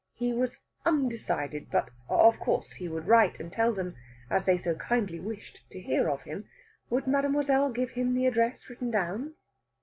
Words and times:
He 0.15 0.33
was 0.33 0.57
undecided, 0.83 1.69
but, 1.69 1.91
of 2.09 2.39
course, 2.39 2.71
he 2.71 2.87
would 2.89 3.05
write 3.05 3.39
and 3.39 3.51
tell 3.53 3.71
them 3.71 3.95
as 4.31 4.45
they 4.45 4.57
so 4.57 4.73
kindly 4.73 5.19
wished 5.19 5.69
to 5.69 5.79
hear 5.79 6.09
of 6.09 6.23
him. 6.23 6.49
Would 6.89 7.05
mademoiselle 7.05 7.69
give 7.71 7.91
him 7.91 8.15
the 8.15 8.25
address 8.25 8.67
written 8.67 8.89
down? 8.89 9.35